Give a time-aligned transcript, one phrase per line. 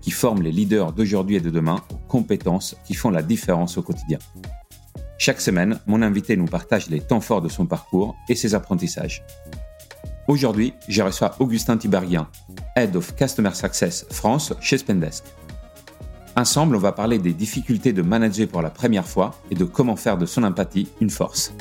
[0.00, 3.82] qui forme les leaders d'aujourd'hui et de demain aux compétences qui font la différence au
[3.82, 4.18] quotidien.
[5.18, 9.22] Chaque semaine, mon invité nous partage les temps forts de son parcours et ses apprentissages.
[10.28, 12.28] Aujourd'hui, je reçois Augustin Tiberghien,
[12.76, 15.24] Head of Customer Success France chez Spendesk.
[16.36, 19.96] Ensemble, on va parler des difficultés de manager pour la première fois et de comment
[19.96, 21.52] faire de son empathie une force.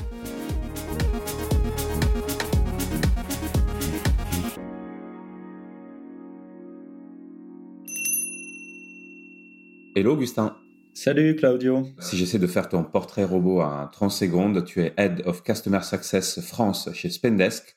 [9.99, 10.55] Hello Augustin.
[10.93, 11.85] Salut Claudio.
[11.99, 15.81] Si j'essaie de faire ton portrait robot en 30 secondes, tu es Head of Customer
[15.81, 17.75] Success France chez Spendesk.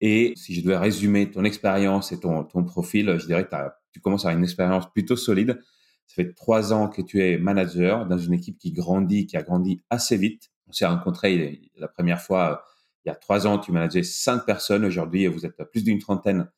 [0.00, 3.56] Et si je dois résumer ton expérience et ton, ton profil, je dirais que
[3.90, 5.58] tu commences à avoir une expérience plutôt solide.
[6.06, 9.42] Ça fait trois ans que tu es manager dans une équipe qui grandit, qui a
[9.42, 10.52] grandi assez vite.
[10.68, 12.64] On s'est rencontrés la première fois
[13.04, 13.58] il y a trois ans.
[13.58, 14.84] Tu manageais cinq personnes.
[14.84, 16.48] Aujourd'hui, vous êtes plus d'une trentaine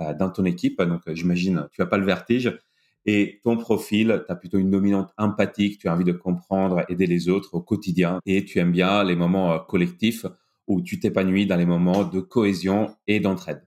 [0.00, 0.82] euh, dans ton équipe.
[0.82, 2.58] Donc, j'imagine, tu n'as pas le vertige.
[3.06, 7.06] Et ton profil, tu as plutôt une dominante empathique, tu as envie de comprendre, aider
[7.06, 8.18] les autres au quotidien.
[8.26, 10.26] Et tu aimes bien les moments euh, collectifs
[10.66, 13.64] où tu t'épanouis dans les moments de cohésion et d'entraide.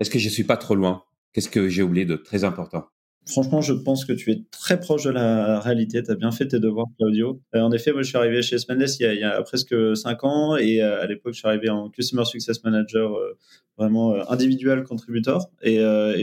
[0.00, 1.04] Est-ce que je suis pas trop loin?
[1.32, 2.88] Qu'est-ce que j'ai oublié de très important?
[3.26, 6.02] Franchement, je pense que tu es très proche de la réalité.
[6.02, 7.40] Tu as bien fait tes devoirs, Claudio.
[7.54, 10.56] Euh, en effet, moi, je suis arrivé chez Spendes il, y a presque cinq ans
[10.56, 13.18] et euh, à l'époque, je suis arrivé en Customer Success Manager
[13.78, 15.76] vraiment euh, individuel contributeur et,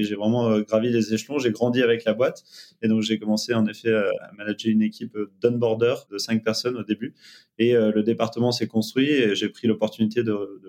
[0.04, 1.40] j'ai vraiment gravi les échelons.
[1.40, 2.44] J'ai grandi avec la boîte
[2.84, 6.84] et donc j'ai commencé en effet à manager une équipe d'onboarder de cinq personnes au
[6.84, 7.16] début
[7.58, 10.62] et le département s'est construit et j'ai pris l'opportunité de,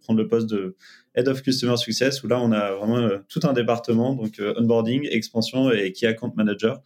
[0.00, 0.76] prendre le poste de
[1.14, 5.70] Head of Customer Success où là on a vraiment tout un département donc onboarding, expansion
[5.70, 6.80] et key account manager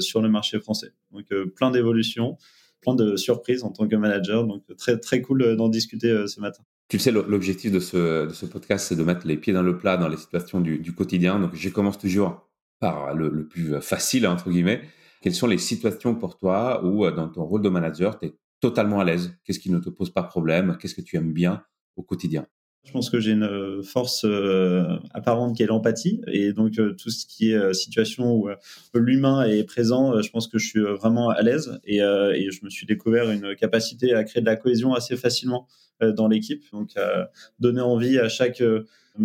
[0.00, 0.92] sur le marché français.
[1.12, 2.36] Donc plein d'évolutions
[2.80, 4.46] plein de surprises en tant que manager.
[4.46, 6.62] Donc très très cool d'en discuter ce matin.
[6.88, 10.08] Tu sais, l'objectif de ce, podcast, c'est de mettre les pieds dans le plat dans
[10.08, 11.38] les situations du, quotidien.
[11.38, 12.48] Donc, je commence toujours
[12.80, 14.80] par le, le, plus facile, entre guillemets.
[15.20, 18.38] Quelles sont les situations pour toi où, euh, dans ton rôle de manager, tu es
[18.60, 19.36] totalement à l'aise?
[19.44, 20.78] Qu'est-ce qui ne te pose pas problème?
[20.80, 21.62] Qu'est-ce que tu aimes bien
[21.96, 22.46] au quotidien?
[22.84, 26.94] Je pense que j'ai une euh, force euh, apparente qui est l'empathie et donc euh,
[26.94, 28.48] tout ce qui est situation où
[28.94, 32.70] l'humain est présent, je pense que je suis vraiment à l'aise et, et, je me
[32.70, 35.66] suis découvert une capacité à créer de la cohésion assez facilement
[36.00, 38.62] dans l'équipe, donc à donner envie à chaque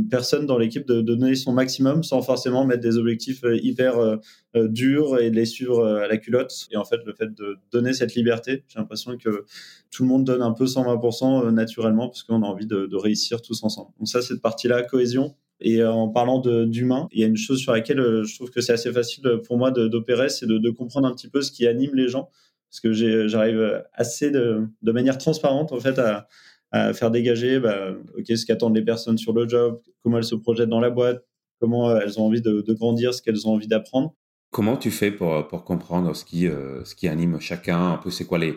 [0.10, 4.18] personne dans l'équipe de, donner son maximum sans forcément mettre des objectifs euh, hyper euh,
[4.56, 6.68] euh, durs et de les suivre à la culotte.
[6.72, 9.46] Et en fait, le fait de donner cette liberté, j'ai l'impression que
[9.92, 13.42] tout le monde donne un peu 120% naturellement parce qu'on a envie de, de, réussir
[13.42, 13.92] tous ensemble.
[14.00, 15.36] Donc ça, cette partie-là, cohésion.
[15.60, 18.74] Et en parlant d'humain, il y a une chose sur laquelle je trouve que c'est
[18.74, 21.92] assez facile pour moi d'opérer, c'est de, de, comprendre un petit peu ce qui anime
[21.94, 22.30] les gens.
[22.70, 22.92] Parce que
[23.28, 26.28] j'arrive assez de, de manière transparente, en fait, à,
[26.74, 27.96] à faire dégager bah,
[28.28, 31.24] ce qu'attendent les personnes sur le job, comment elles se projettent dans la boîte,
[31.62, 34.16] comment euh, elles ont envie de, de grandir, ce qu'elles ont envie d'apprendre.
[34.52, 37.94] Comment tu fais pour, pour comprendre ce qui, euh, ce qui anime chacun?
[37.94, 38.56] Un peu, c'est quoi les,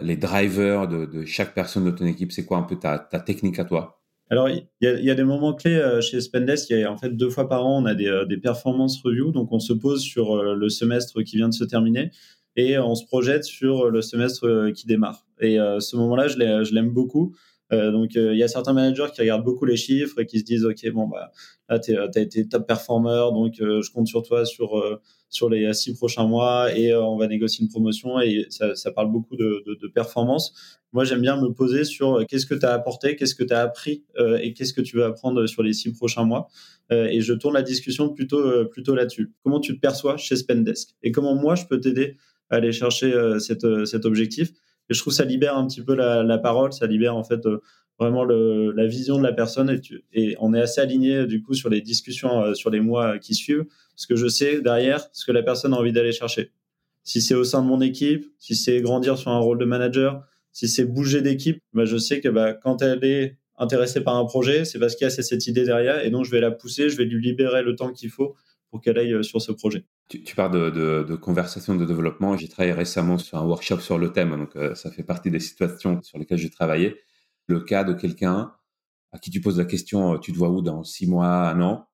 [0.00, 2.30] les drivers de, de, chaque personne de ton équipe?
[2.30, 4.00] C'est quoi un peu ta, ta technique à toi?
[4.28, 6.68] Alors, il y, a, y, a, des moments clés euh, chez Spendesk.
[6.70, 9.32] Il y a en fait deux fois par an, on a des, des performance reviews.
[9.32, 12.10] Donc, on se pose sur le semestre qui vient de se terminer
[12.56, 15.24] et on se projette sur le semestre qui démarre.
[15.40, 17.34] Et ce moment-là, je l'aime beaucoup
[17.72, 20.38] euh, donc, euh, il y a certains managers qui regardent beaucoup les chiffres et qui
[20.38, 21.32] se disent, OK, bon, bah,
[21.68, 25.72] là, tu as été top performer, donc euh, je compte sur toi sur, sur les
[25.74, 29.88] six prochains mois et on va négocier une promotion et ça, parle beaucoup de, de,
[29.88, 30.78] performance.
[30.92, 33.60] Moi, j'aime bien me poser sur qu'est-ce que tu as apporté, qu'est-ce que tu as
[33.60, 34.04] appris
[34.40, 36.48] et qu'est-ce que tu veux apprendre sur les six prochains mois.
[36.90, 39.32] et je tourne la discussion plutôt, plutôt là-dessus.
[39.42, 40.90] Comment tu te perçois chez Spendesk?
[41.02, 42.16] Et comment moi, je peux t'aider
[42.50, 44.52] aller chercher cette, cet objectif.
[44.88, 47.24] Et je trouve que ça libère un petit peu la, la parole, ça libère en
[47.24, 47.58] fait euh,
[47.98, 49.70] vraiment le, la vision de la personne.
[49.70, 52.80] Et, tu, et, on est assez aligné du coup sur les discussions euh, sur les
[52.80, 53.64] mois qui suivent.
[53.94, 56.52] Parce que je sais derrière ce que la personne a envie d'aller chercher.
[57.02, 60.24] Si c'est au sein de mon équipe, si c'est grandir sur un rôle de manager,
[60.52, 64.24] si c'est bouger d'équipe, bah, je sais que bah, quand elle est intéressée par un
[64.24, 66.04] projet, c'est parce qu'il y a cette idée derrière.
[66.04, 68.34] Et donc je vais la pousser, je vais lui libérer le temps qu'il faut
[68.78, 69.84] qu'elle aille euh, sur ce projet.
[70.08, 72.36] Tu, parles de, de, de, conversation de développement.
[72.36, 75.40] J'ai travaillé récemment sur un workshop sur le thème, donc euh, ça fait partie des
[75.40, 77.00] situations sur lesquelles j'ai travaillé.
[77.46, 78.54] Le cas de quelqu'un
[79.12, 81.60] à qui tu poses la question, euh, tu te vois où dans six mois, un
[81.60, 81.88] an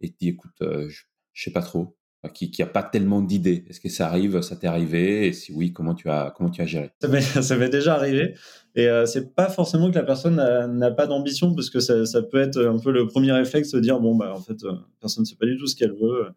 [0.00, 1.96] Et tu dis, écoute, je, je sais pas trop.
[2.28, 5.26] Qui qui a pas tellement d'idées Est-ce que ça arrive Ça t'est arrivé?
[5.26, 6.90] Et si oui, comment tu as comment tu as géré?
[7.00, 8.34] Ça m'est déjà arrivé.
[8.74, 12.40] Et euh, c'est pas forcément que la personne n'a pas d'ambition, parce que ça, peut
[12.40, 15.26] être un peu le premier réflexe de dire bon bah en fait euh, personne ne
[15.26, 16.28] sait pas du tout ce qu'elle veut,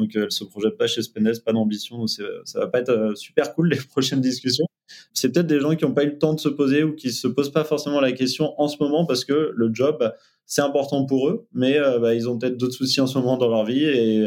[0.00, 3.14] donc euh, elle se projette pas chez Spendesk, pas d'ambition, ça va pas être euh,
[3.14, 4.66] super cool les prochaines discussions.
[5.12, 7.12] C'est peut-être des gens qui n'ont pas eu le temps de se poser ou qui
[7.12, 10.12] se posent pas forcément la question en ce moment parce que le job
[10.52, 13.48] c'est important pour eux, mais bah, ils ont peut-être d'autres soucis en ce moment dans
[13.48, 14.26] leur vie et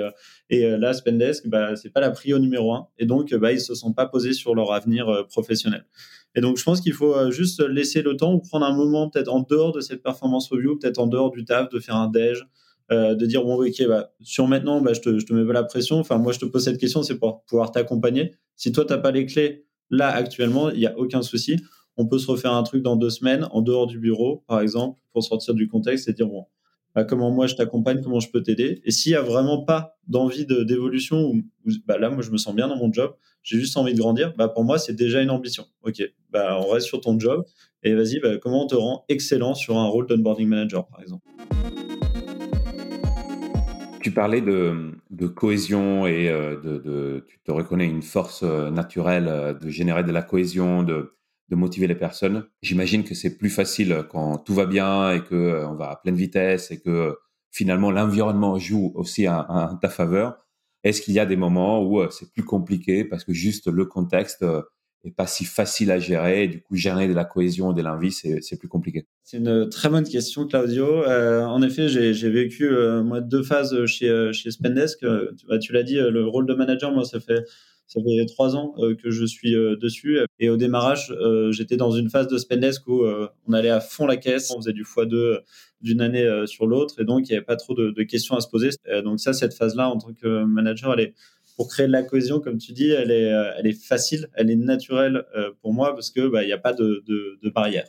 [0.50, 2.88] et là, Spendesk, bah, c'est pas la prio numéro un.
[3.00, 5.86] Et donc, bah, ils se sont pas posés sur leur avenir professionnel.
[6.36, 9.10] Et donc, je pense qu'il faut euh, juste laisser le temps ou prendre un moment,
[9.10, 12.08] peut-être en dehors de cette performance review, peut-être en dehors du taf, de faire un
[12.08, 12.46] déj,
[12.92, 15.54] euh, de dire bon, ok, bah, sur maintenant, bah, je te, je te mets pas
[15.54, 16.00] la pression.
[16.00, 18.34] Enfin, moi, je te pose cette question, c'est pour pouvoir t'accompagner.
[18.56, 21.58] Si toi, t'as pas les clés là actuellement, il y a aucun souci.
[21.98, 25.00] On peut se refaire un truc dans deux semaines, en dehors du bureau, par exemple,
[25.12, 26.46] pour sortir du contexte et dire bon,
[26.96, 28.82] bah, comment moi je t'accompagne, comment je peux t'aider?
[28.84, 31.42] Et s'il y a vraiment pas d'envie d'évolution, ou,
[31.86, 34.34] bah, là, moi, je me sens bien dans mon job, j'ai juste envie de grandir,
[34.38, 35.66] bah, pour moi, c'est déjà une ambition.
[35.84, 37.46] OK, bah, on reste sur ton job
[37.84, 41.26] et vas-y, bah, comment on te rend excellent sur un rôle d'onboarding manager, par exemple?
[44.02, 49.70] Tu parlais de, cohésion et euh, tu te reconnais une force euh, naturelle euh, de
[49.70, 51.16] générer de la cohésion, de,
[51.50, 52.46] de motiver les personnes.
[52.62, 56.16] J'imagine que c'est plus facile quand tout va bien et que on va à pleine
[56.16, 57.18] vitesse et que
[57.52, 60.38] finalement l'environnement joue aussi en ta faveur.
[60.84, 63.86] Est-ce qu'il y a des moments où euh, c'est plus compliqué parce que juste le
[63.86, 64.62] contexte euh,
[65.06, 67.82] est pas si facile à gérer et du coup gérer de la cohésion et de
[67.82, 69.06] l'envie c'est plus compliqué?
[69.24, 71.04] C'est une très bonne question Claudio.
[71.04, 72.70] Euh, en effet j'ai vécu
[73.04, 75.06] moi deux phases chez chez Spendesk.
[75.48, 77.44] bah, tu l'as dit le rôle de manager moi ça fait
[77.88, 80.20] ça fait trois ans que je suis dessus.
[80.40, 81.14] Et au démarrage,
[81.52, 83.06] j'étais dans une phase de Spendesk où
[83.48, 85.42] on allait à fond la caisse, on faisait du x2
[85.84, 88.42] d'une année euh, sur l'autre, et donc il n'y avait pas trop de, questions à
[88.42, 88.70] se poser.
[88.88, 90.96] Euh, donc ça, cette phase-là, en tant que manager,
[91.58, 95.24] pour créer de la cohésion, comme tu dis, elle est, euh, facile, elle est naturelle
[95.62, 97.04] pour moi parce que bah, n'y a pas de,
[97.54, 97.86] barrière.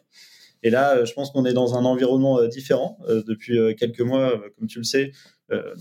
[0.63, 4.79] Et là, je pense qu'on est dans un environnement différent depuis quelques mois, comme tu
[4.79, 5.13] le sais.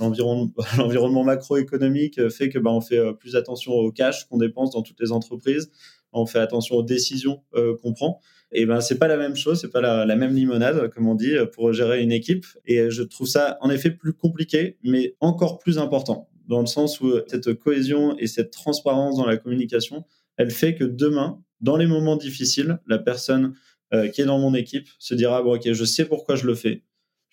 [0.78, 5.00] L'environnement macroéconomique fait que bah, on fait plus attention au cash qu'on dépense dans toutes
[5.00, 5.72] les entreprises.
[6.12, 8.20] On fait attention aux décisions qu'on prend.
[8.52, 11.16] Et ben c'est pas la même chose, c'est pas la, la, même limonade comme on
[11.16, 12.46] dit pour gérer une équipe.
[12.66, 17.02] Et je trouve ça en effet plus compliqué, mais encore plus important dans le sens
[17.02, 20.06] où cette cohésion et cette transparence dans la communication,
[20.38, 23.54] elle fait que demain, dans les moments difficiles, la personne
[23.94, 26.56] euh, qui est dans mon équipe se dira bon ok je sais pourquoi je le
[26.56, 26.84] fais,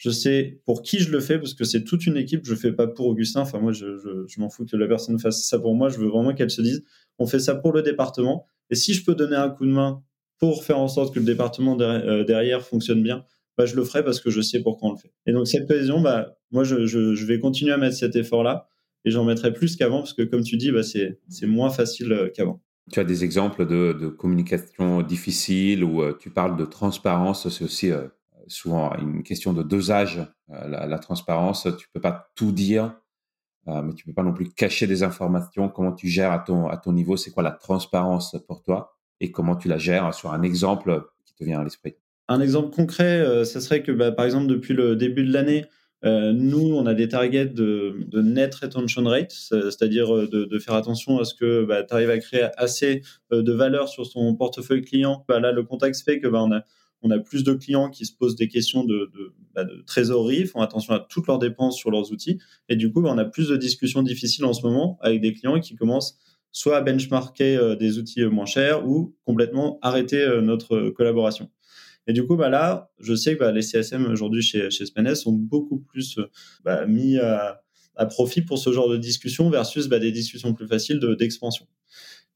[0.00, 2.46] je sais pour qui je le fais parce que c'est toute une équipe.
[2.46, 3.42] Je fais pas pour Augustin.
[3.42, 3.84] Enfin moi je,
[4.38, 5.90] m'en fous que la personne fasse ça pour moi.
[5.90, 6.82] Je veux vraiment qu'elle se dise
[7.18, 8.46] on fait ça pour le département.
[8.70, 10.02] Et si je peux donner un coup de main
[10.38, 13.26] pour faire en sorte que le département euh, derrière fonctionne bien,
[13.58, 15.12] bah, je le ferai parce que je sais pourquoi on le fait.
[15.26, 18.68] Et donc cette cohésion, bah, moi, je, vais continuer à mettre cet effort-là
[19.04, 22.30] et j'en mettrai plus qu'avant parce que, comme tu dis, bah, c'est moins facile euh,
[22.34, 22.62] qu'avant.
[22.90, 27.90] Tu as des exemples de, communication difficile ou euh, tu parles de transparence, c'est aussi
[28.50, 31.68] souvent une question de dosage, la, la, transparence.
[31.78, 32.94] Tu peux pas tout dire,
[33.66, 35.68] mais tu peux pas non plus cacher des informations.
[35.68, 37.16] Comment tu gères à ton, à ton niveau?
[37.16, 38.96] C'est quoi la transparence pour toi?
[39.20, 41.94] Et comment tu la gères sur un exemple qui te vient à l'esprit?
[42.30, 45.64] Un exemple concret, euh, ce serait que, bah, par exemple, depuis le début de l'année,
[46.04, 51.18] euh, nous, on a des targets de, net retention rate, c'est-à-dire euh, de, faire attention
[51.18, 53.02] à ce que bah, tu arrives à créer assez
[53.32, 55.24] de valeur sur ton portefeuille client.
[55.26, 56.62] Bah, là, le contexte fait que on, a,
[57.02, 60.46] on a plus de clients qui se posent des questions de, de, bah, de, trésorerie,
[60.46, 62.38] font attention à toutes leurs dépenses sur leurs outils.
[62.68, 65.32] Et du coup, bah, on a plus de discussions difficiles en ce moment avec des
[65.32, 66.18] clients qui commencent
[66.52, 71.50] soit à benchmarker euh, des outils euh, moins chers ou complètement arrêter euh, notre collaboration.
[72.06, 75.32] Et du coup, bah là, je sais que bah, les CSM aujourd'hui chez, chez sont
[75.32, 76.18] beaucoup plus
[76.64, 77.62] bah, mis à,
[77.94, 81.66] à, profit pour ce genre de discussion versus des discussions plus faciles d'expansion.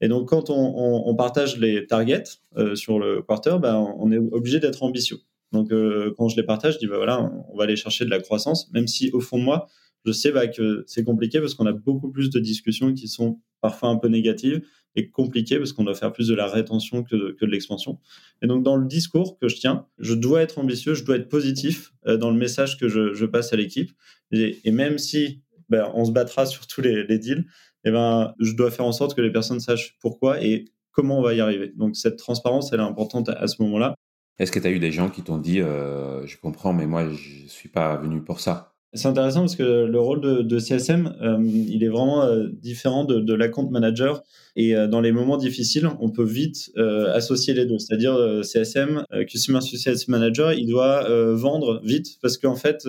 [0.01, 2.23] Et donc, quand on, partage les targets
[2.57, 5.19] euh, sur le quarter, bah, on est obligé d'être ambitieux.
[5.51, 8.09] Donc, euh, quand je les partage, je dis, bah, voilà, on va aller chercher de
[8.09, 9.67] la croissance, même si au fond de moi,
[10.05, 13.39] je sais bah, que c'est compliqué parce qu'on a beaucoup plus de discussions qui sont
[13.61, 14.61] parfois un peu négatives
[14.95, 17.99] et compliquées parce qu'on doit faire plus de la rétention que de, de l'expansion.
[18.41, 21.29] Et donc, dans le discours que je tiens, je dois être ambitieux, je dois être
[21.29, 23.91] positif euh, dans le message que je, passe à l'équipe.
[24.31, 27.45] Et, même si ben, on se battra sur tous les, les deals,
[27.83, 31.19] et eh ben, je dois faire en sorte que les personnes sachent pourquoi et comment
[31.19, 31.71] on va y arriver.
[31.75, 33.95] Donc, cette transparence, elle est importante à, ce moment-là.
[34.39, 37.09] Est-ce que tu as eu des gens qui t'ont dit, euh, je comprends, mais moi,
[37.09, 38.74] je suis pas venu pour ça?
[38.95, 43.19] C'est intéressant parce que le rôle de, CSM, euh, il est vraiment euh, différent de,
[43.19, 44.23] de l'account manager.
[44.55, 46.71] Et euh, dans les moments difficiles, on peut vite
[47.13, 47.77] associer les deux.
[47.77, 52.87] C'est-à-dire CSM, Customer Success Manager, il doit vendre vite parce qu'en fait,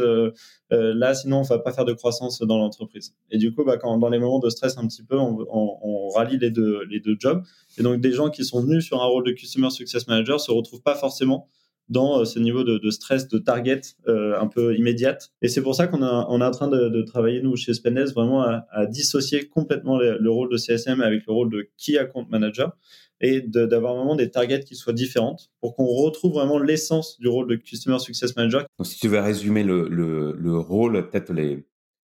[0.70, 3.14] là, sinon, on va pas faire de croissance dans l'entreprise.
[3.30, 6.38] Et du coup, bah, quand, dans les moments de stress un petit peu, on, rallie
[6.38, 7.42] les deux, les deux jobs.
[7.78, 10.52] Et donc, des gens qui sont venus sur un rôle de Customer Success Manager se
[10.52, 11.48] retrouvent pas forcément
[11.88, 15.32] dans euh, ce niveau de, stress, de target euh, un peu immédiate.
[15.42, 18.42] Et c'est pour ça qu'on on est en train de, travailler, nous, chez Spendesk, vraiment
[18.42, 22.76] à, dissocier complètement le, rôle de CSM avec le rôle de Key Account Manager
[23.20, 27.48] et d'avoir vraiment des targets qui soient différentes pour qu'on retrouve vraiment l'essence du rôle
[27.48, 28.66] de Customer Success Manager.
[28.78, 31.64] Donc, si tu veux résumer le, le, rôle, peut-être les,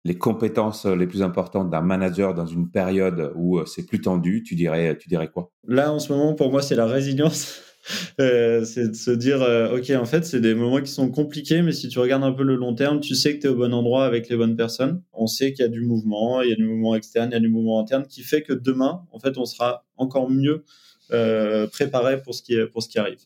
[0.05, 4.43] les compétences les plus importantes d'un manager dans une période où euh, c'est plus tendu,
[4.45, 5.51] tu dirais, tu dirais quoi?
[5.67, 7.63] Là, en ce moment, pour moi, c'est la résilience.
[8.21, 11.63] Euh, c'est de se dire, euh, ok, en fait, c'est des moments qui sont compliqués,
[11.63, 13.57] mais si tu regardes un peu le long terme, tu sais que tu es au
[13.57, 15.03] bon endroit avec les bonnes personnes.
[15.13, 17.37] On sait qu'il y a du mouvement, il y a du mouvement externe, il y
[17.37, 20.65] a du mouvement interne, qui fait que demain, en fait, on sera encore mieux
[21.13, 23.19] euh, préparé pour ce qui pour ce qui arrive.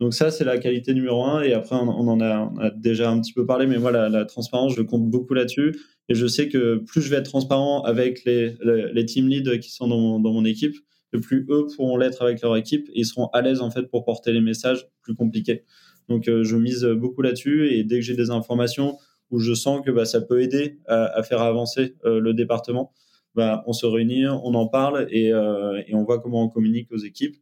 [0.00, 1.42] Donc ça, c'est la qualité numéro un.
[1.42, 4.82] Et après, on, en a, déjà un petit peu parlé, mais moi, la, transparence, je
[4.82, 5.78] compte beaucoup là-dessus.
[6.08, 9.70] Et je sais que plus je vais être transparent avec les, les, team leads qui
[9.70, 10.74] sont dans dans mon équipe,
[11.18, 14.04] plus eux pourront l'être avec leur équipe et ils seront à l'aise en fait pour
[14.04, 15.64] porter les messages plus compliqués.
[16.08, 18.98] Donc euh, je mise beaucoup là-dessus et dès que j'ai des informations
[19.30, 22.92] où je sens que bah, ça peut aider à, faire avancer euh, le département,
[23.34, 26.92] bah, on se réunit, on en parle et, euh, et, on voit comment on communique
[26.92, 27.36] aux équipes.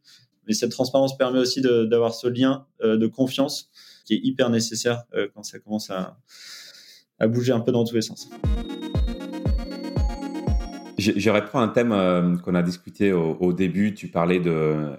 [0.47, 3.69] Mais cette transparence permet aussi d'avoir ce lien de confiance
[4.05, 5.03] qui est hyper nécessaire
[5.35, 8.27] quand ça commence à bouger un peu dans tous les sens.
[11.01, 13.93] Je, reprends un thème euh, qu'on a discuté au, début.
[13.93, 14.39] Tu parlais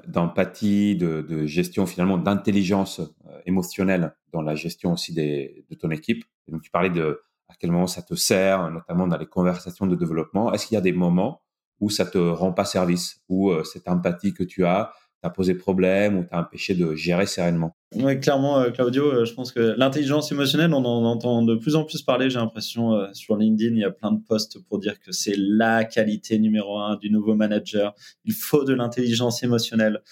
[0.07, 6.25] d'empathie, de, gestion finalement d'intelligence euh, émotionnelle dans la gestion aussi de ton équipe.
[6.49, 9.95] donc tu parlais de à quel moment ça te sert, notamment dans les conversations de
[9.95, 10.53] développement.
[10.53, 11.43] Est-ce qu'il y a des moments
[11.81, 15.55] où ça te rend pas service, où euh, cette empathie que tu as, t'as posé
[15.55, 19.75] problème ou t'as empêché de gérer sereinement Oui, clairement, euh, Claudio, euh, je pense que
[19.79, 23.77] l'intelligence émotionnelle, on en entend de plus en plus parler, j'ai l'impression, euh, sur LinkedIn,
[23.77, 27.09] il y a plein de posts pour dire que c'est la qualité numéro un du
[27.09, 27.95] nouveau manager.
[28.25, 30.03] Il faut de l'intelligence émotionnelle.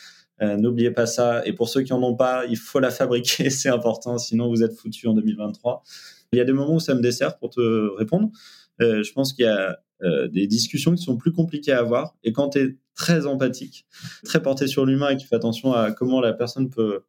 [0.43, 1.43] N'oubliez pas ça.
[1.45, 4.63] Et pour ceux qui en ont pas, il faut la fabriquer, c'est important, sinon vous
[4.63, 5.83] êtes foutu en 2023.
[6.33, 8.31] Il y a des moments où ça me dessert pour te répondre.
[8.79, 9.79] je pense qu'il y a
[10.29, 12.15] des discussions qui sont plus compliquées à avoir.
[12.25, 13.87] Et quand tu es très empathique,
[14.25, 17.01] très porté sur l'humain et qui fait attention à comment la personne peut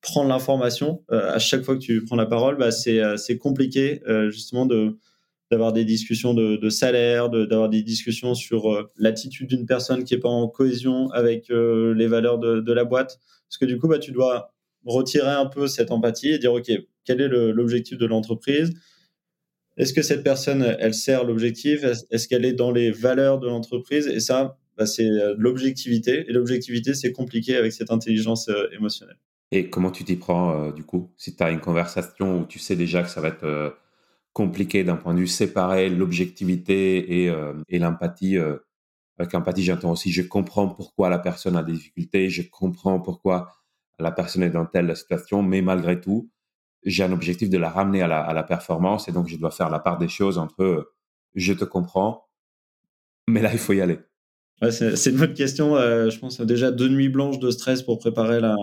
[0.00, 1.04] prendre l'information.
[1.12, 4.66] Euh, à chaque fois que tu prends la parole, bah, c'est euh, compliqué euh, justement
[4.66, 4.98] de
[5.52, 10.28] d'avoir des discussions de, salaire, d'avoir des discussions sur l'attitude d'une personne qui est pas
[10.28, 13.18] en cohésion avec les valeurs de, de, la boîte.
[13.48, 16.70] Parce que du coup, bah, tu dois retirer un peu cette empathie et dire, OK,
[17.04, 18.72] quel est l'objectif de l'entreprise?
[19.76, 21.82] Est-ce que cette personne, elle sert l'objectif?
[21.82, 24.06] Est-ce qu'elle est dans les valeurs de l'entreprise?
[24.06, 26.24] Et ça, bah, c'est euh, l'objectivité.
[26.26, 29.18] Et l'objectivité, c'est compliqué avec cette intelligence euh, émotionnelle.
[29.52, 31.12] Et comment tu t'y prends euh, du coup?
[31.18, 33.76] Si tu as une conversation où tu sais déjà que ça va être
[34.32, 37.32] compliqué d'un point de vue séparé, l'objectivité et,
[37.68, 38.38] et l'empathie.
[39.18, 43.48] avec empathie, j'entends aussi, je comprends pourquoi la personne a des difficultés, je comprends pourquoi
[43.98, 46.30] la personne est dans telle situation, mais malgré tout,
[46.84, 49.50] j'ai un objectif de la ramener à la, à la, performance et donc je dois
[49.50, 50.92] faire la part des choses entre
[51.34, 52.28] je te comprends,
[53.26, 53.98] mais là, il faut y aller
[54.68, 55.76] c'est une bonne question.
[55.76, 58.56] Euh, je pense déjà deux nuits blanches de stress pour préparer la,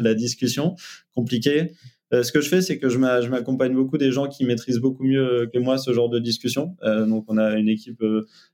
[0.00, 0.74] la, discussion.
[1.14, 1.72] Compliqué.
[2.12, 5.04] Euh, ce que je fais, c'est que je m'accompagne beaucoup des gens qui maîtrisent beaucoup
[5.04, 6.76] mieux que moi ce genre de discussion.
[6.82, 8.02] Euh, donc, on a une équipe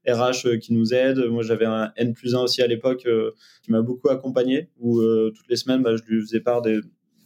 [0.08, 1.18] RH qui nous aide.
[1.30, 3.06] Moi, j'avais un N plus 1 aussi à l'époque
[3.62, 6.80] qui m'a beaucoup accompagné, où toutes les semaines, bah, je lui faisais part des,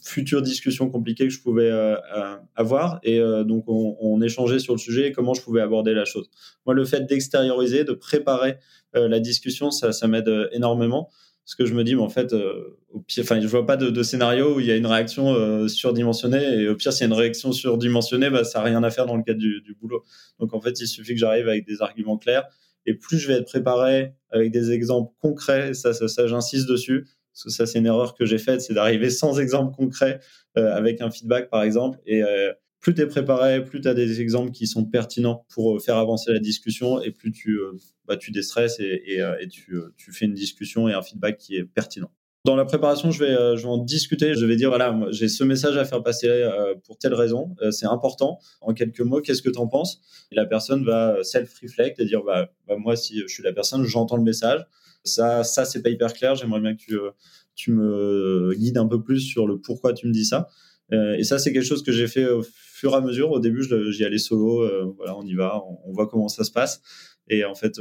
[0.05, 3.01] futures discussions compliquées que je pouvais euh, euh, avoir.
[3.03, 6.31] Et euh, donc, on, échangeait sur le sujet et comment je pouvais aborder la chose.
[6.67, 8.57] Moi, le fait d'extérioriser, de préparer
[8.95, 11.11] la discussion, ça, ça m'aide énormément.
[11.45, 14.03] Parce que je me dis, mais en fait, au pire, enfin, je vois pas de,
[14.03, 16.61] scénario où il y a une réaction surdimensionnée.
[16.61, 19.05] Et au pire, s'il y a une réaction surdimensionnée, bah, ça n'a rien à faire
[19.05, 20.05] dans le cadre du, du boulot.
[20.39, 22.49] Donc, en fait, il suffit que j'arrive avec des arguments clairs.
[22.87, 27.45] Et plus je vais être préparé avec des exemples concrets, ça, ça j'insiste dessus, parce
[27.45, 30.21] que ça c'est une erreur que j'ai faite, c'est d'arriver sans exemple concret
[30.57, 31.99] euh, avec un feedback par exemple.
[32.07, 35.77] Et euh, plus tu es préparé, plus tu as des exemples qui sont pertinents pour
[35.77, 37.59] euh, faire avancer la discussion et plus tu,
[38.07, 42.11] bah, tu déstresses et, tu, fais une discussion et un feedback qui est pertinent.
[42.45, 44.35] Dans la préparation, je vais, je vais en discuter.
[44.35, 46.47] Je vais dire, voilà, j'ai ce message à faire passer
[46.85, 47.57] pour telle raison.
[47.71, 48.39] c'est important.
[48.61, 50.03] En quelques mots, qu'est-ce que tu en penses?
[50.31, 53.85] Et la personne va self-reflect et dire, bah, bah, moi, si je suis la personne,
[53.85, 54.61] j'entends le message.
[55.05, 56.35] Ça, ça c'est pas hyper clair.
[56.35, 57.11] J'aimerais bien que tu, euh,
[57.55, 60.49] tu me guides un peu plus sur le pourquoi tu me dis ça.
[60.93, 63.31] Euh, et ça, c'est quelque chose que j'ai fait au fur et à mesure.
[63.31, 64.93] Au début, j'y allais solo.
[64.97, 66.83] voilà, on y va, on, voit comment ça se passe.
[67.29, 67.79] Et en fait,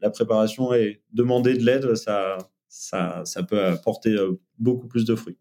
[0.00, 2.38] la préparation et demander de l'aide, ça,
[2.68, 4.16] ça, ça peut apporter
[4.58, 5.38] beaucoup plus de fruits.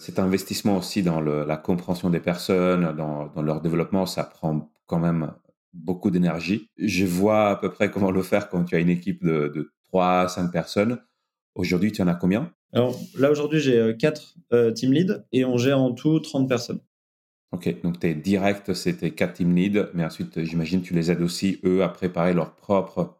[0.00, 5.34] Cet investissement aussi dans la compréhension des personnes, dans, leur développement, ça prend quand même
[5.74, 6.70] beaucoup d'énergie.
[6.78, 10.28] Je vois à peu près comment le faire quand tu as une équipe de 3
[10.28, 10.98] 5 personnes.
[11.54, 12.52] Aujourd'hui, tu en as combien?
[12.72, 16.48] Alors là, aujourd'hui, j'ai 4 euh, euh, team leads et on gère en tout 30
[16.48, 16.80] personnes.
[17.52, 21.22] Ok, donc tu es direct, c'était 4 team leads, mais ensuite, j'imagine, tu les aides
[21.22, 23.18] aussi, eux, à préparer leur propre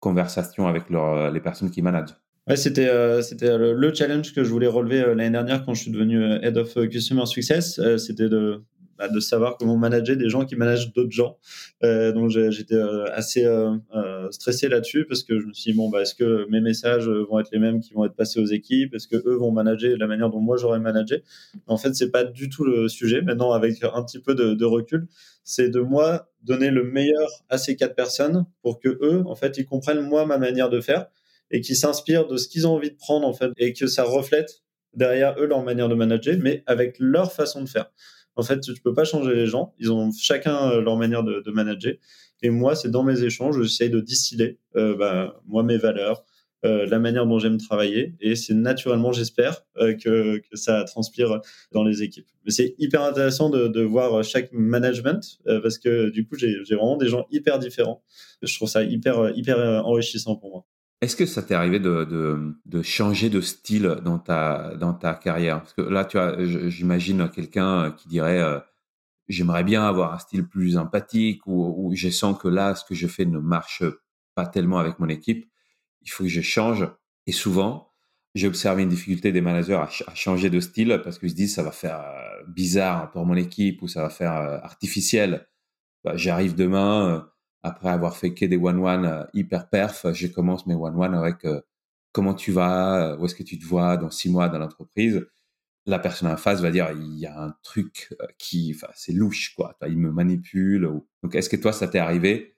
[0.00, 2.14] conversation avec leur, les personnes qui managent.
[2.46, 5.92] Ouais, c'était euh, c'était le, challenge que je voulais relever l'année dernière quand je suis
[5.92, 7.80] devenu Head of Customer Success.
[7.96, 8.62] c'était de
[9.02, 11.36] bah, de savoir comment manager des gens qui managent d'autres gens.
[11.82, 13.76] Euh, donc j'étais euh, assez euh,
[14.30, 17.40] stressé là-dessus parce que je me suis dit bon bah est-ce que mes messages vont
[17.40, 18.94] être les mêmes qui vont être passés aux équipes?
[18.94, 21.24] Est-ce que eux vont manager de la manière dont moi j'aurais managé?
[21.66, 23.22] En fait c'est pas du tout le sujet.
[23.22, 25.08] Maintenant avec un petit peu de, recul,
[25.42, 29.58] c'est de moi donner le meilleur à ces quatre personnes pour que eux en fait
[29.58, 31.06] ils comprennent moi ma manière de faire
[31.50, 34.04] et qu'ils s'inspirent de ce qu'ils ont envie de prendre en fait et que ça
[34.04, 34.62] reflète
[34.94, 37.90] derrière eux leur manière de manager mais avec leur façon de faire.
[38.36, 39.74] En fait, tu peux pas changer les gens.
[39.78, 41.94] Ils ont chacun euh, leur manière de, manager.
[42.42, 46.24] Et moi, c'est dans mes échanges, j'essaye de distiller, euh, bah, moi, mes valeurs,
[46.64, 48.14] euh, la manière dont j'aime travailler.
[48.20, 49.64] Et c'est naturellement, j'espère,
[50.02, 51.40] que, ça transpire
[51.72, 52.26] dans les équipes.
[52.44, 57.08] Mais c'est hyper intéressant de, voir chaque management parce que du coup, j'ai vraiment des
[57.08, 58.02] gens hyper différents.
[58.42, 60.66] Je trouve ça hyper, hyper enrichissant pour moi.
[61.02, 65.60] Est-ce que ça t'est arrivé de, de, changer de style dans ta, dans ta carrière?
[65.60, 66.36] Parce que là, tu vois,
[66.68, 68.60] j'imagine quelqu'un qui dirait euh,
[69.28, 72.94] j'aimerais bien avoir un style plus empathique ou, ou je sens que là, ce que
[72.94, 73.82] je fais ne marche
[74.36, 75.50] pas tellement avec mon équipe.
[76.02, 76.88] Il faut que je change.
[77.26, 77.90] Et souvent,
[78.36, 81.64] j'ai observé une difficulté des managers à, changer de style parce qu'ils se disent ça
[81.64, 85.48] va faire euh, bizarre pour mon équipe ou ça va faire euh, artificiel.
[86.04, 87.28] Bah, j'arrive demain
[87.62, 91.60] après avoir fait que des one-one euh, hyper perf, je commence mes one-one avec euh,
[92.12, 95.26] comment tu vas, euh, où est-ce que tu te vois dans six mois dans l'entreprise.
[95.86, 99.54] La personne en face va dire il y a un truc qui, enfin, c'est louche
[99.56, 99.76] quoi.
[99.88, 100.82] Il me manipule.
[101.22, 102.56] Donc, est-ce que toi, ça t'est arrivé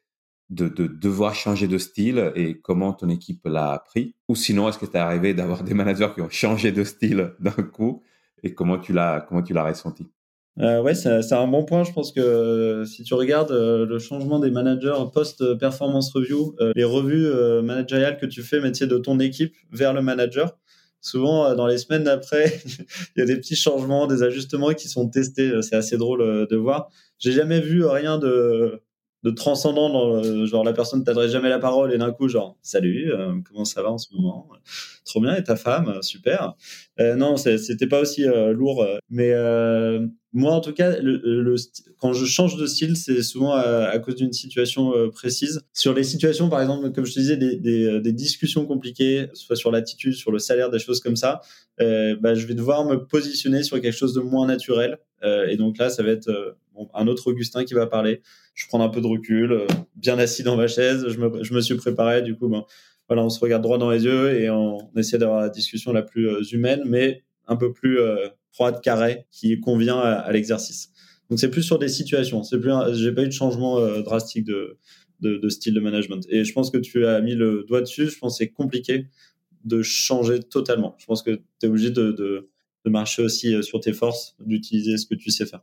[0.50, 4.14] de, de, devoir changer de style et comment ton équipe l'a appris?
[4.28, 7.50] Ou sinon, est-ce que t'es arrivé d'avoir des managers qui ont changé de style d'un
[7.52, 8.02] coup
[8.42, 10.06] et comment tu l'as comment tu l'as ressenti?
[10.60, 11.82] Euh, ouais, c'est un bon point.
[11.82, 16.72] Je pense que euh, si tu regardes euh, le changement des managers post-performance review, euh,
[16.76, 17.28] les revues
[17.62, 20.56] managériales que tu fais, métier de ton équipe vers le manager,
[21.00, 22.60] souvent dans les semaines d'après,
[23.16, 25.60] il y a des petits changements, des ajustements qui sont testés.
[25.62, 26.88] C'est assez drôle de voir.
[27.18, 28.80] J'ai jamais vu rien de
[29.24, 33.10] de transcendant dans genre la personne t'adresse jamais la parole et d'un coup genre salut
[33.48, 34.50] comment ça va en ce moment?
[35.06, 36.02] Trop bien et ta femme?
[36.02, 36.54] Super
[37.00, 39.32] euh, non c'était pas aussi lourd mais
[40.36, 41.54] moi, en tout cas, le,
[42.00, 45.62] quand je change de style, c'est souvent à, cause d'une situation euh, précise.
[45.72, 49.28] Sur les situations, par exemple, comme je te disais, des, des, euh, des discussions compliquées,
[49.32, 51.40] soit sur l'attitude, sur le salaire, des choses comme ça,
[51.80, 54.98] euh, bah, je vais devoir me positionner sur quelque chose de moins naturel.
[55.22, 56.52] Euh, et donc là, ça va être euh,
[56.94, 58.20] un autre Augustin qui va parler.
[58.54, 59.60] Je prends un peu de recul,
[59.94, 61.06] bien assis dans ma chaise.
[61.08, 62.22] Je me, je me suis préparé.
[62.22, 62.64] Du coup, ben,
[63.08, 65.92] voilà, on se regarde droit dans les yeux et on, on essaie d'avoir la discussion
[65.92, 68.00] la plus humaine, mais un peu plus
[68.54, 70.90] froide, carré, qui convient à, l'exercice.
[71.28, 72.44] Donc c'est plus sur des situations.
[72.44, 74.78] C'est plus, j'ai pas eu de changement euh, drastique de,
[75.20, 76.24] de, style de management.
[76.28, 78.08] Et je pense que tu as mis le doigt dessus.
[78.08, 79.06] Je pense que c'est compliqué
[79.64, 80.94] de changer totalement.
[80.98, 82.48] Je pense que tu es obligé de, de,
[82.86, 85.62] marcher aussi euh, sur tes forces, d'utiliser ce que tu sais faire.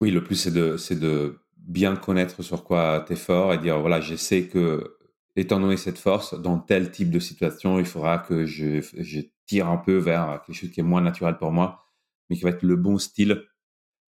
[0.00, 3.58] Oui, le plus, c'est de, c'est de bien connaître sur quoi tu es fort et
[3.58, 4.96] dire, voilà, je sais que,
[5.36, 9.68] étant donné cette force, dans tel type de situation, il faudra que je, je tire
[9.68, 11.82] un peu vers quelque chose qui est moins naturel pour moi
[12.32, 13.44] mais qui va être le bon style,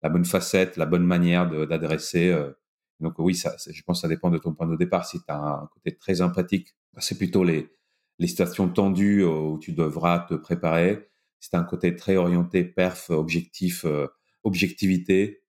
[0.02, 2.30] la bonne facette, la bonne manière d'adresser.
[2.30, 2.52] Euh.
[3.00, 5.04] Donc oui, ça, je pense que ça dépend de ton point de départ.
[5.04, 7.68] Si tu as un côté très empathique, bah, c'est plutôt les,
[8.18, 11.10] les situations tendues euh, où tu devras te préparer.
[11.38, 14.06] Si tu as un côté très orienté perf, objectif, euh,
[14.42, 15.42] objectivité,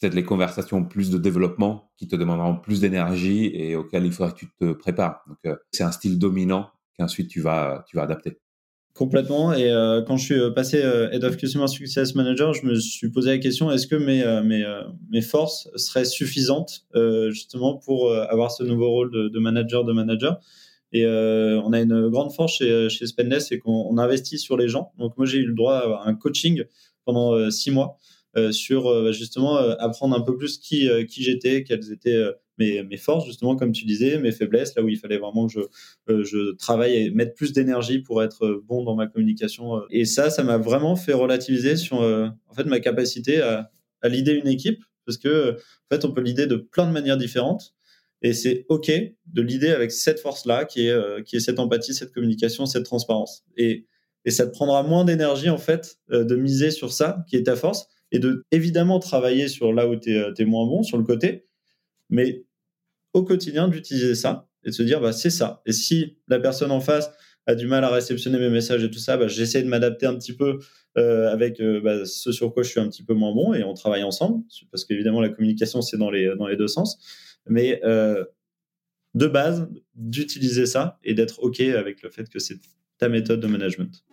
[0.00, 4.32] peut-être les conversations plus de développement qui te demanderont plus d'énergie et auxquelles il faudra
[4.32, 5.22] que tu te prépares.
[5.26, 8.40] Donc c'est un style dominant qu'ensuite tu vas, tu vas adapter.
[8.94, 9.52] Complètement.
[9.52, 12.76] Et euh, quand je suis euh, passé euh, Head of Customer Success Manager, je me
[12.76, 14.64] suis posé la question est-ce que mes, mes,
[15.10, 16.86] mes forces seraient suffisantes
[17.30, 20.38] justement pour avoir ce nouveau rôle de, de manager de manager?
[20.92, 24.92] Et on a une grande force chez, chez Spendes, c'est qu'on investit sur les gens.
[24.96, 26.62] Donc moi, j'ai eu le droit à un coaching
[27.04, 27.98] pendant six mois
[28.52, 32.22] sur justement apprendre un peu plus qui, qui j'étais, quelles étaient
[32.58, 35.52] mes, forces, justement, comme tu disais, mes faiblesses, là où il fallait vraiment que
[36.22, 39.82] je, euh, travaille et mettre plus d'énergie pour être bon dans ma communication.
[39.90, 43.70] Et ça, ça m'a vraiment fait relativiser sur en fait, ma capacité à,
[44.02, 44.84] à leader une équipe.
[45.06, 47.74] parce que en fait, on peut l'idée de plein de manières différentes.
[48.22, 51.92] Et c'est OK de l'idée avec cette force-là, qui est, euh, qui est cette empathie,
[51.92, 53.44] cette communication, cette transparence.
[53.56, 53.86] Et,
[54.24, 57.42] et ça te prendra moins d'énergie, en fait, euh, de miser sur ça, qui est
[57.42, 61.04] ta force, et de évidemment travailler sur là où tu es, moins bon, sur le
[61.04, 61.44] côté,
[62.10, 62.44] mais
[63.12, 65.62] au quotidien d'utiliser ça et de se dire, bah, c'est ça.
[65.66, 67.10] Et si la personne en face
[67.46, 70.14] a du mal à réceptionner mes messages et tout ça, bah, j'essaie de m'adapter un
[70.14, 70.58] petit peu
[70.96, 73.62] euh, avec euh, bah, ce sur quoi je suis un petit peu moins bon et
[73.62, 76.98] on travaille ensemble, parce qu'évidemment la communication c'est dans les, dans les deux sens.
[77.46, 78.24] Mais euh,
[79.14, 82.58] de base, d'utiliser ça et d'être OK avec le fait que c'est
[82.98, 84.04] ta méthode de management.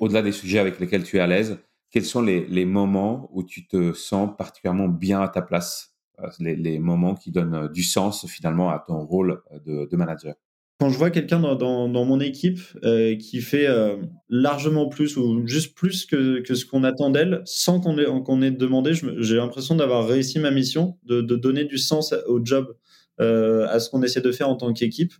[0.00, 1.58] Au-delà des sujets avec lesquels tu es à l'aise,
[1.90, 5.94] quels sont les, moments où tu te sens particulièrement bien à ta place
[6.40, 10.34] les, les, moments qui donnent du sens finalement à ton rôle de, de manager?
[10.80, 13.96] Quand je vois quelqu'un dans, mon équipe euh, qui fait euh,
[14.28, 19.36] largement plus ou juste plus que, ce qu'on attend d'elle, sans qu'on ait, demandé, j'ai
[19.36, 22.76] l'impression d'avoir réussi ma mission, de, donner du sens au job,
[23.20, 25.12] euh, à ce qu'on essaie de faire en tant qu'équipe.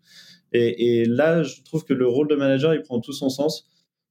[0.52, 3.66] Et, et, là, je trouve que le rôle de manager, il prend tout son sens.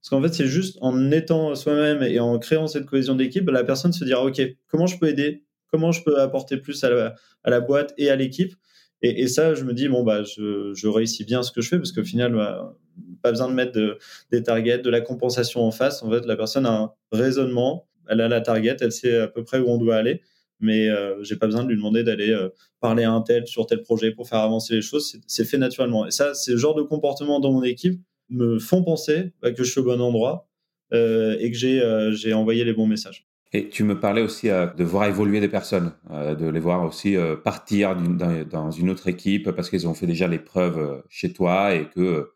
[0.07, 3.65] Parce qu'en fait, c'est juste en étant soi-même et en créant cette cohésion d'équipe, la
[3.65, 5.43] personne se dira, OK, comment je peux aider?
[5.69, 8.53] Comment je peux apporter plus à la, boîte et à l'équipe?
[9.01, 11.91] Et, ça, je me dis, bon, bah, je, réussis bien ce que je fais parce
[11.91, 12.73] qu'au final, bah,
[13.21, 13.97] pas besoin de mettre de,
[14.31, 16.01] des targets, de la compensation en face.
[16.03, 19.43] En fait, la personne a un raisonnement, elle a la target, elle sait à peu
[19.43, 20.21] près où on doit aller,
[20.61, 22.47] mais euh, j'ai pas besoin de lui demander d'aller euh,
[22.79, 25.19] parler à un tel sur tel projet pour faire avancer les choses.
[25.27, 26.07] C'est fait naturellement.
[26.07, 29.79] Et ça, ces genres de comportements dans mon équipe me font penser que je suis
[29.79, 30.49] au bon endroit
[30.93, 33.27] euh, et que j'ai euh, j'ai envoyé les bons messages.
[33.53, 36.83] Et tu me parlais aussi euh, de voir évoluer des personnes, euh, de les voir
[36.83, 41.01] aussi euh, partir dans, dans, une autre équipe parce qu'ils ont fait déjà les preuves
[41.09, 42.31] chez toi et que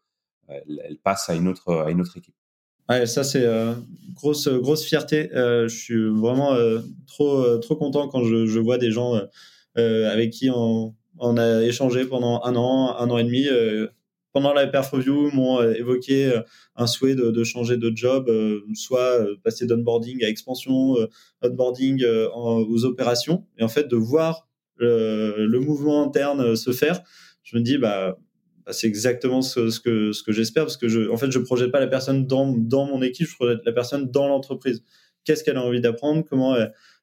[0.48, 2.36] elles passent à une autre à une autre équipe.
[2.90, 3.46] Ouais, ça c'est
[4.14, 5.30] grosse grosse fierté.
[5.34, 6.58] je suis vraiment
[7.08, 9.18] trop trop content quand je, je vois des gens
[9.76, 13.48] avec qui on, on, a échangé pendant un an, un an et demi
[14.34, 16.42] pendant la review, m'ont euh, évoqué euh,
[16.76, 20.96] un souhait de, changer de job, euh, soit passer d'onboarding à expansion,
[21.42, 27.02] onboarding aux opérations, et en fait de voir le, mouvement interne se faire,
[27.44, 28.18] je me dis bah,
[28.66, 31.40] bah c'est exactement ce, ce, que ce que j'espère parce que je en fait je
[31.40, 34.84] projette pas la personne dans dans mon équipe, je projette la personne dans l'entreprise.
[35.24, 36.56] Qu'est-ce qu'elle a envie d'apprendre, comment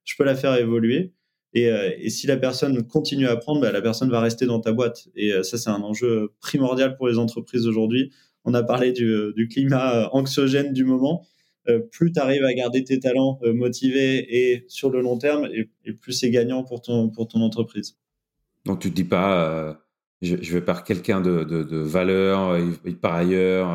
[0.05, 1.13] je peux la faire évoluer?
[1.59, 4.61] Et, euh, et, si la personne continue à apprendre, bah, la personne va rester dans
[4.61, 5.09] ta boîte.
[5.17, 8.13] Et euh, ça, c'est un enjeu primordial pour les entreprises aujourd'hui.
[8.45, 11.27] On a parlé du, du climat euh, anxiogène du moment.
[11.93, 15.93] plus tu arrives à garder tes talents motivés et sur le long terme, et, et
[15.93, 17.99] plus c'est gagnant pour ton, pour ton entreprise.
[18.65, 19.79] Donc tu te dis pas,
[20.23, 23.69] je, je, vais par quelqu'un de, de, de, valeur, et, par ailleurs.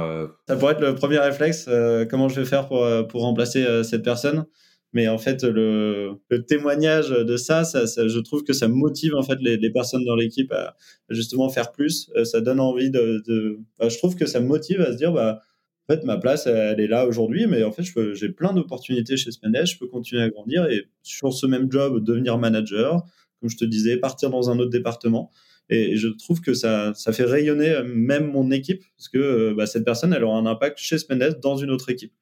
[0.47, 1.69] Ça pourrait être le premier réflexe.
[2.09, 4.47] comment je vais faire pour, pour remplacer cette personne
[4.93, 9.71] mais en fait le, témoignage de ça, je trouve que ça motive en fait les,
[9.71, 10.75] personnes dans l'équipe à,
[11.09, 12.11] justement faire plus.
[12.15, 15.41] Euh, ça donne envie de, bah, je trouve que ça motive à se dire bah
[15.87, 19.31] en fait ma place elle est là aujourd'hui mais en fait j'ai plein d'opportunités chez
[19.31, 23.03] Spendesh je peux continuer à grandir et sur ce même job devenir manager
[23.43, 25.29] comme je te disais partir dans un autre département.
[25.69, 29.53] Et je trouve que ça, ça fait rayonner euh, même mon équipe parce que euh,
[29.53, 32.13] bah, cette personne elle aura un impact chez Spendesh dans une autre équipe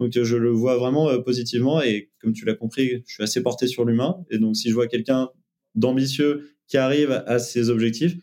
[0.00, 3.22] donc euh, je le vois vraiment euh, positivement et comme tu l'as compris, je suis
[3.22, 4.24] assez porté sur l'humain.
[4.30, 5.30] Et donc si je vois quelqu'un
[5.74, 8.16] d'ambitieux qui arrive à ses objectifs,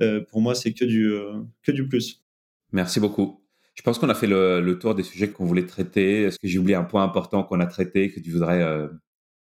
[0.00, 1.12] euh, pour moi c'est que du
[1.62, 2.22] que du plus.
[2.72, 3.40] Merci beaucoup.
[3.74, 6.22] Je pense qu'on a fait le, le tour des sujets qu'on voulait traiter.
[6.24, 8.88] Est-ce que j'ai oublié un point important qu'on a traité que tu voudrais euh,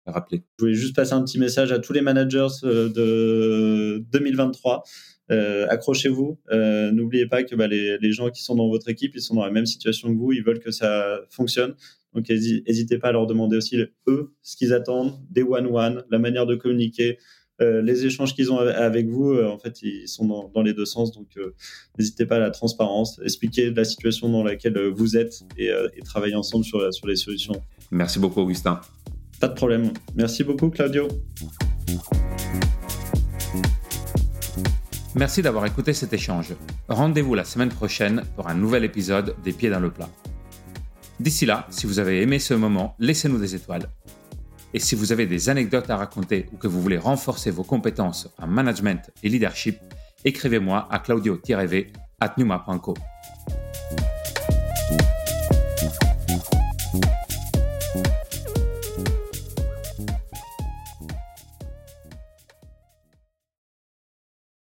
[0.05, 0.43] rappeler?
[0.57, 4.83] Je voulais juste passer un petit message à tous les managers de 2023.
[5.31, 6.39] Euh, accrochez-vous.
[6.51, 9.35] Euh, N'oubliez pas que bah, les, les, gens qui sont dans votre équipe, ils sont
[9.35, 11.75] dans la même situation que vous, ils veulent que ça fonctionne.
[12.13, 16.47] Donc n'hésitez pas à leur demander aussi eux ce qu'ils attendent, des one-one, la manière
[16.47, 17.19] de communiquer,
[17.61, 19.37] euh, les échanges qu'ils ont avec vous.
[19.39, 21.11] En fait, ils sont dans, dans les deux sens.
[21.11, 21.37] Donc
[21.99, 26.35] n'hésitez pas à la transparence, expliquer la situation dans laquelle vous êtes et, et travailler
[26.35, 27.61] ensemble sur, sur les solutions.
[27.91, 28.81] Merci beaucoup, Augustin.
[29.39, 29.91] Pas de problème.
[30.15, 31.07] Merci beaucoup, Claudio.
[35.19, 36.55] Merci d'avoir écouté cet échange.
[36.87, 40.07] Rendez-vous la semaine prochaine pour un nouvel épisode des Pieds dans le plat.
[41.19, 43.89] D'ici là, si vous avez aimé ce moment, laissez-nous des étoiles.
[44.73, 48.33] Et si vous avez des anecdotes à raconter ou que vous voulez renforcer vos compétences
[48.41, 49.77] en management et leadership,
[50.23, 52.93] écrivez-moi à claudio-v at numa.co.